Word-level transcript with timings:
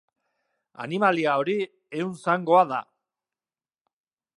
Animalia 0.85 1.35
hori 1.43 1.55
ehunzangoa 2.01 2.67
da. 2.77 2.85